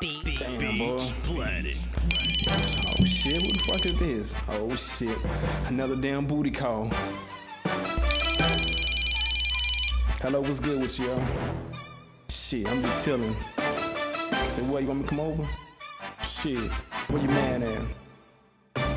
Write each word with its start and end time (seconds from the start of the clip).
Damn, 0.00 0.78
boy. 0.78 0.98
Planet. 1.24 1.76
Oh 2.98 3.04
shit, 3.04 3.42
what 3.42 3.52
the 3.52 3.58
fuck 3.66 3.86
is 3.86 3.98
this? 3.98 4.36
Oh 4.48 4.74
shit, 4.76 5.16
another 5.68 5.96
damn 5.96 6.26
booty 6.26 6.50
call. 6.50 6.90
Hello, 10.20 10.40
what's 10.40 10.60
good 10.60 10.80
with 10.80 10.98
you, 10.98 11.06
y'all? 11.06 11.22
Shit, 12.28 12.68
I'm 12.68 12.82
just 12.82 13.04
chilling. 13.04 13.34
Say, 14.48 14.62
what, 14.62 14.82
you 14.82 14.88
want 14.88 15.00
me 15.00 15.04
to 15.04 15.08
come 15.08 15.20
over? 15.20 15.44
Shit, 16.26 16.58
where 16.58 17.22
you 17.22 17.28
mad 17.28 17.62
at? 17.62 17.80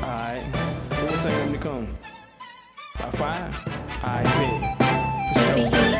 Alright, 0.02 0.42
so 0.92 1.06
what 1.06 1.16
time 1.16 1.32
you 1.32 1.38
want 1.38 1.50
me 1.52 1.58
to 1.58 1.64
come? 1.64 1.98
About 2.96 3.14
five? 3.14 4.04
Alright, 4.04 4.24
bet. 4.24 5.95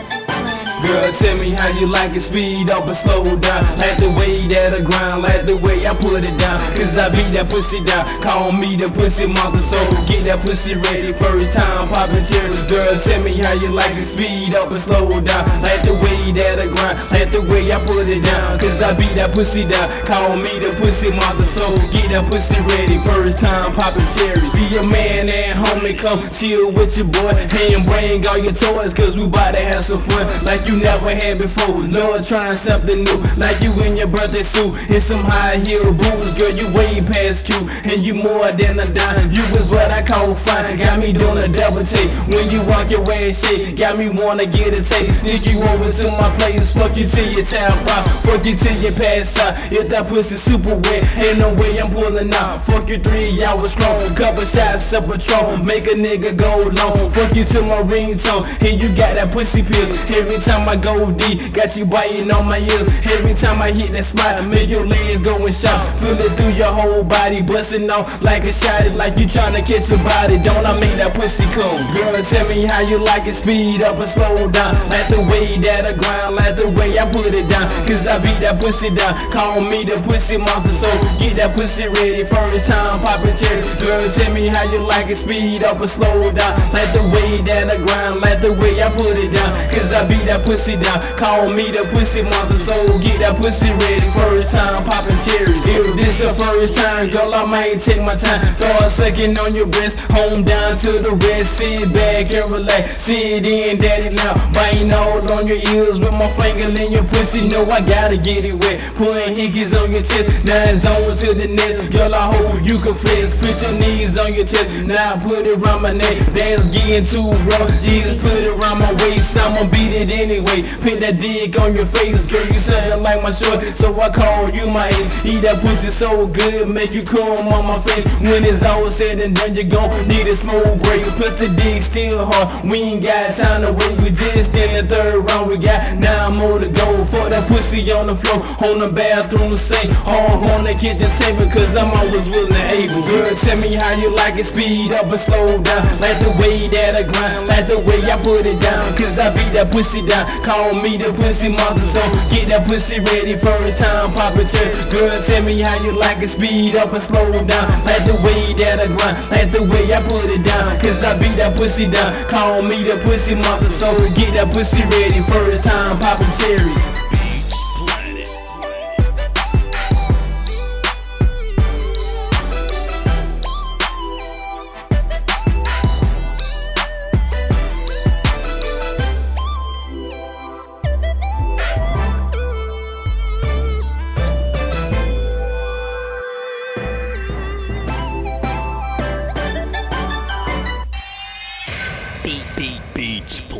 Girl, 0.86 1.10
tell 1.10 1.36
me 1.42 1.50
how 1.50 1.66
you 1.82 1.90
like 1.90 2.14
it, 2.14 2.22
speed 2.22 2.70
up 2.70 2.86
or 2.86 2.94
slow 2.94 3.24
down. 3.42 3.62
Like 3.74 3.98
the 3.98 4.06
way 4.14 4.46
that 4.54 4.70
I 4.70 4.80
grind, 4.86 5.22
like 5.22 5.42
the 5.42 5.58
way 5.58 5.82
I 5.82 5.90
put 5.98 6.22
it 6.22 6.36
down. 6.38 6.58
Cause 6.78 6.94
I 6.94 7.10
beat 7.10 7.34
that 7.34 7.50
pussy 7.50 7.82
down, 7.82 8.06
call 8.22 8.52
me 8.52 8.78
the 8.78 8.86
pussy 8.86 9.26
monster. 9.26 9.58
So 9.58 9.78
get 10.06 10.22
that 10.30 10.38
pussy 10.46 10.78
ready, 10.78 11.10
first 11.10 11.58
time 11.58 11.90
poppin' 11.90 12.22
cherries. 12.22 12.70
Girl, 12.70 12.94
tell 12.94 13.18
me 13.26 13.34
how 13.42 13.58
you 13.58 13.74
like 13.74 13.98
it, 13.98 14.06
speed 14.06 14.54
up 14.54 14.70
or 14.70 14.78
slow 14.78 15.10
down. 15.10 15.42
Like 15.58 15.82
the 15.82 15.98
way 15.98 16.30
that 16.38 16.62
I 16.62 16.70
grind, 16.70 16.96
like 17.10 17.34
the 17.34 17.42
way 17.50 17.66
I 17.74 17.82
put 17.82 18.06
it 18.06 18.22
down. 18.22 18.62
Cause 18.62 18.78
I 18.78 18.94
beat 18.94 19.18
that 19.18 19.34
pussy 19.34 19.66
down, 19.66 19.90
call 20.06 20.38
me 20.38 20.54
the 20.62 20.70
pussy 20.78 21.10
monster. 21.10 21.50
So 21.50 21.66
get 21.90 22.14
that 22.14 22.30
pussy 22.30 22.62
ready, 22.62 23.02
first 23.02 23.42
time 23.42 23.74
poppin' 23.74 24.06
cherries. 24.06 24.54
Be 24.54 24.78
a 24.78 24.86
man 24.86 25.26
and 25.26 25.50
homie, 25.58 25.98
come 25.98 26.22
chill 26.30 26.70
with 26.70 26.94
your 26.94 27.10
boy. 27.10 27.34
And 27.74 27.82
bring 27.82 28.22
all 28.30 28.38
your 28.38 28.54
toys, 28.54 28.94
cause 28.94 29.18
we 29.18 29.26
bout 29.26 29.58
to 29.58 29.60
have 29.66 29.82
some 29.82 29.98
fun. 29.98 30.22
Like 30.46 30.68
you 30.68 30.75
never 30.76 31.14
had 31.14 31.38
before. 31.38 31.80
Lord, 31.88 32.24
trying 32.24 32.56
something 32.56 33.04
new. 33.04 33.18
Like 33.36 33.60
you 33.62 33.72
in 33.82 33.96
your 33.96 34.08
birthday 34.08 34.42
suit 34.42 34.76
and 34.90 35.02
some 35.02 35.24
high 35.24 35.56
heel 35.56 35.92
boots. 35.92 36.34
Girl, 36.34 36.52
you 36.52 36.68
way 36.72 37.00
past 37.00 37.46
cute. 37.46 37.64
And 37.88 38.04
you 38.04 38.14
more 38.14 38.50
than 38.52 38.78
a 38.80 38.86
dime. 38.86 39.30
You 39.32 39.42
was 39.52 39.70
what 39.70 39.90
I 39.90 40.02
call 40.02 40.34
fine. 40.34 40.78
Got 40.78 41.00
me 41.00 41.12
doing 41.12 41.38
a 41.38 41.48
double 41.48 41.84
take. 41.84 42.10
When 42.28 42.50
you 42.50 42.62
walk 42.68 42.90
your 42.90 43.02
way 43.04 43.32
and 43.32 43.36
shake, 43.36 43.76
got 43.76 43.96
me 43.96 44.08
wanna 44.08 44.46
get 44.46 44.76
a 44.76 44.82
taste. 44.82 45.22
Sneak 45.22 45.46
you 45.46 45.62
over 45.62 45.90
to 45.90 46.06
my 46.12 46.28
place. 46.36 46.72
Fuck 46.72 46.96
you 46.96 47.06
till 47.06 47.28
you 47.32 47.42
tap 47.42 47.72
out. 47.88 48.04
Fuck 48.26 48.44
you 48.44 48.56
till 48.56 48.76
you 48.82 48.92
pass 48.92 49.38
out. 49.38 49.54
If 49.72 49.88
that 49.90 50.06
pussy 50.06 50.36
super 50.36 50.74
wet, 50.76 51.02
ain't 51.16 51.38
no 51.38 51.54
way 51.54 51.78
I'm 51.78 51.90
pulling 51.90 52.32
out. 52.34 52.62
Fuck 52.64 52.88
you 52.88 52.98
three 52.98 53.42
hours 53.44 53.72
strong. 53.72 54.14
Couple 54.14 54.44
shots 54.44 54.92
of 54.92 55.08
Patron. 55.08 55.64
Make 55.64 55.86
a 55.86 55.94
nigga 55.96 56.36
go 56.36 56.68
long. 56.74 57.10
Fuck 57.10 57.34
you 57.34 57.44
to 57.44 57.62
my 57.62 57.80
ringtone. 57.86 58.44
And 58.60 58.80
you 58.80 58.88
got 58.88 59.14
that 59.14 59.32
pussy 59.32 59.62
pills. 59.62 60.10
Every 60.10 60.38
time 60.38 60.65
I 60.66 60.74
go 60.76 61.10
D, 61.12 61.50
got 61.50 61.76
you 61.76 61.86
biting 61.86 62.30
on 62.30 62.46
my 62.46 62.58
ears. 62.58 62.88
Every 63.06 63.34
time 63.34 63.62
I 63.62 63.70
hit 63.70 63.92
that 63.92 64.04
spot, 64.04 64.42
make 64.50 64.68
your 64.68 64.84
legs 64.84 65.22
go 65.22 65.38
and 65.38 65.54
shot. 65.54 65.78
Feel 66.02 66.18
it 66.18 66.34
through 66.34 66.58
your 66.58 66.70
whole 66.70 67.04
body, 67.04 67.42
busting 67.42 67.88
off 67.90 68.22
like 68.22 68.42
a 68.44 68.52
shot. 68.52 68.90
Like 68.98 69.16
you 69.16 69.26
tryna 69.26 69.62
catch 69.62 69.90
a 69.94 69.98
body. 70.02 70.42
Don't 70.42 70.66
I 70.66 70.74
make 70.78 70.98
that 70.98 71.14
pussy 71.14 71.46
come? 71.54 71.78
Girl, 71.94 72.18
tell 72.18 72.46
me 72.50 72.66
how 72.66 72.82
you 72.82 72.98
like 72.98 73.30
it, 73.30 73.38
speed 73.38 73.82
up 73.86 73.98
or 73.98 74.10
slow 74.10 74.50
down. 74.50 74.74
Like 74.90 75.06
the 75.06 75.22
way 75.30 75.54
that 75.62 75.86
I 75.86 75.94
grind, 75.94 76.34
like 76.34 76.58
the 76.58 76.66
way 76.74 76.98
I 76.98 77.06
put 77.14 77.30
it 77.30 77.46
down. 77.46 77.66
Cause 77.86 78.06
I 78.10 78.18
beat 78.18 78.42
that 78.42 78.58
pussy 78.58 78.90
down. 78.90 79.14
Call 79.30 79.62
me 79.62 79.86
the 79.86 80.02
pussy 80.02 80.36
monster, 80.36 80.74
so 80.74 80.90
get 81.22 81.38
that 81.38 81.54
pussy 81.54 81.86
ready. 81.86 82.26
First 82.26 82.66
time 82.66 82.98
poppin' 83.06 83.38
cherry. 83.38 83.62
Girl, 83.86 84.02
tell 84.10 84.32
me 84.34 84.50
how 84.50 84.66
you 84.70 84.82
like 84.82 85.06
it, 85.06 85.16
speed 85.16 85.62
up 85.62 85.78
or 85.78 85.86
slow 85.86 86.32
down. 86.34 86.52
Like 86.74 86.90
the 86.90 87.06
way 87.06 87.38
that 87.46 87.70
I 87.70 87.78
grind, 87.78 88.18
like 88.18 88.42
the 88.42 88.52
way 88.58 88.82
I 88.82 88.90
put 88.90 89.14
it 89.14 89.30
down. 89.30 89.50
Cause 89.70 89.85
I 89.92 90.06
beat 90.08 90.26
that 90.26 90.44
pussy 90.44 90.76
down. 90.76 90.98
Call 91.16 91.50
me 91.50 91.70
the 91.70 91.84
pussy 91.92 92.22
monster, 92.22 92.58
so 92.58 92.76
get 92.98 93.20
that 93.20 93.36
pussy 93.36 93.70
ready. 93.70 94.08
First 94.14 94.54
time 94.54 94.84
poppin' 94.84 95.18
cherries. 95.22 95.64
If 95.66 95.96
this 95.96 96.22
your 96.22 96.32
first 96.32 96.78
time, 96.78 97.10
girl, 97.10 97.34
I 97.34 97.44
might 97.44 97.78
take 97.80 98.02
my 98.02 98.16
time. 98.16 98.42
Start 98.54 98.90
sucking 98.90 99.38
on 99.38 99.54
your 99.54 99.66
breast, 99.66 100.00
home 100.12 100.44
down 100.44 100.76
to 100.86 100.98
the 100.98 101.12
rest. 101.28 101.58
Sit 101.58 101.92
back 101.92 102.30
and 102.32 102.52
relax. 102.52 102.96
Sit 102.96 103.46
in, 103.46 103.78
daddy 103.78 104.14
loud. 104.14 104.36
Biting 104.52 104.92
all 104.92 105.20
on 105.32 105.46
your 105.46 105.60
ears 105.72 105.98
with 105.98 106.12
my 106.14 106.28
finger 106.34 106.72
in 106.72 106.92
your 106.92 107.04
pussy. 107.04 107.48
Know 107.48 107.64
I 107.68 107.80
gotta 107.80 108.16
get 108.16 108.44
it 108.44 108.54
wet. 108.54 108.80
Putting 108.96 109.34
hickeys 109.34 109.76
on 109.76 109.92
your 109.92 110.02
chest. 110.02 110.46
Now 110.46 110.62
it's 110.72 110.86
on 110.86 111.14
to 111.22 111.34
the 111.34 111.48
next. 111.48 111.92
Girl, 111.92 112.14
I 112.14 112.32
hope 112.32 112.62
you 112.64 112.78
can 112.78 112.94
flex. 112.94 113.40
Put 113.40 113.60
your 113.62 113.78
knees 113.78 114.18
on 114.18 114.34
your 114.34 114.46
chest. 114.46 114.86
Now 114.86 115.16
put 115.20 115.46
it 115.46 115.58
around 115.58 115.82
my 115.82 115.92
neck. 115.92 116.16
Dance 116.34 116.70
getting 116.70 117.04
too 117.04 117.30
rough. 117.46 117.70
Jesus, 117.84 118.16
put 118.16 118.32
it 118.32 118.50
around 118.56 118.78
my 118.80 118.92
waist. 119.04 119.36
I'ma 119.36 119.68
beat 119.76 119.92
it 119.92 120.08
anyway. 120.08 120.64
Put 120.80 121.04
that 121.04 121.20
dick 121.20 121.52
on 121.60 121.76
your 121.76 121.84
face. 121.84 122.24
Girl, 122.26 122.44
you 122.48 122.56
sound 122.56 123.02
like 123.02 123.20
my 123.22 123.30
short. 123.30 123.60
So 123.60 123.92
I 124.00 124.08
call 124.08 124.48
you 124.48 124.66
my 124.66 124.88
ace. 124.88 125.26
Eat 125.26 125.44
that 125.44 125.60
pussy 125.60 125.92
so 125.92 126.26
good. 126.26 126.68
Make 126.68 126.96
you 126.96 127.04
come 127.04 127.52
on 127.52 127.68
my 127.68 127.78
face. 127.84 128.20
When 128.24 128.42
it's 128.44 128.64
all 128.64 128.88
said 128.88 129.20
and 129.20 129.36
done, 129.36 129.54
you 129.54 129.64
gon' 129.68 129.92
need 130.08 130.24
a 130.24 130.34
smooth 130.34 130.80
break. 130.80 131.04
Plus 131.20 131.36
the 131.36 131.52
dick 131.52 131.82
still 131.82 132.24
hard. 132.24 132.48
We 132.64 132.96
ain't 132.96 133.04
got 133.04 133.36
time 133.36 133.60
to 133.68 133.72
wait. 133.76 134.00
We 134.00 134.08
just 134.08 134.56
in 134.56 134.80
the 134.80 134.84
third 134.88 135.20
round. 135.28 135.52
We 135.52 135.60
got 135.60 135.80
nine 136.00 136.40
more 136.40 136.58
to 136.58 136.68
go. 136.72 136.88
Fuck 137.12 137.28
that 137.30 137.44
pussy 137.46 137.84
on 137.92 138.08
the 138.08 138.16
floor. 138.16 138.40
On 138.64 138.80
the 138.80 138.88
bathroom 138.88 139.54
sink. 139.56 139.92
Hard 140.08 140.40
on 140.56 140.64
the 140.64 140.72
kitchen 140.72 141.12
table. 141.20 141.44
Cause 141.52 141.76
I'm 141.76 141.92
always 141.92 142.24
willing 142.32 142.56
and 142.56 142.72
able. 142.72 143.04
Girl, 143.04 143.28
tell 143.36 143.58
me 143.60 143.76
how 143.76 143.92
you 144.00 144.08
like 144.16 144.40
it. 144.40 144.48
Speed 144.48 144.96
up 144.96 145.12
or 145.12 145.20
slow 145.20 145.60
down. 145.60 145.84
Like 146.00 146.16
the 146.24 146.32
way 146.40 146.64
that 146.72 146.96
I 146.96 147.04
grind. 147.04 147.44
Like 147.48 147.68
the 147.68 147.78
way 147.84 148.00
I 148.08 148.16
put 148.24 148.48
it 148.48 148.56
down. 148.64 148.96
Cause 148.96 149.20
I 149.20 149.28
beat 149.36 149.52
that 149.52 149.65
pussy 149.70 150.04
down. 150.06 150.24
Call 150.44 150.74
me 150.74 150.96
the 150.96 151.12
pussy 151.12 151.48
monster. 151.48 152.00
So 152.00 152.02
get 152.30 152.48
that 152.48 152.66
pussy 152.66 153.00
ready. 153.00 153.34
First 153.34 153.82
time 153.82 154.12
poppin' 154.12 154.46
cherry. 154.46 154.70
Girl, 154.92 155.18
tell 155.22 155.42
me 155.42 155.60
how 155.60 155.76
you 155.82 155.92
like 155.92 156.22
it. 156.22 156.28
Speed 156.28 156.76
up 156.76 156.92
and 156.92 157.02
slow 157.02 157.30
down. 157.30 157.66
Like 157.84 158.04
the 158.06 158.14
way 158.22 158.54
that 158.62 158.80
I 158.80 158.86
grind. 158.86 159.16
Like 159.30 159.50
the 159.50 159.62
way 159.66 159.84
I 159.90 160.00
put 160.06 160.30
it 160.30 160.42
down. 160.44 160.78
Cause 160.78 161.02
I 161.02 161.18
beat 161.18 161.36
that 161.42 161.56
pussy 161.56 161.90
down. 161.90 162.12
Call 162.30 162.62
me 162.62 162.84
the 162.84 162.96
pussy 163.02 163.34
monster. 163.34 163.68
So 163.68 163.90
get 164.14 164.30
that 164.38 164.52
pussy 164.52 164.82
ready. 164.86 165.20
First 165.26 165.64
time 165.64 165.98
poppin' 165.98 166.30
cherries. 166.38 166.85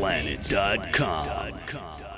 Beachplanet.com. 0.06 2.15